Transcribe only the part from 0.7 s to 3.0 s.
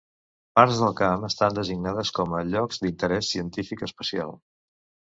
del camp estan designades com a llocs